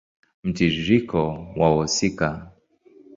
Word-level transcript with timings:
Mtiririko 0.47 1.21
wa 1.59 1.67
wahusika 1.75 2.27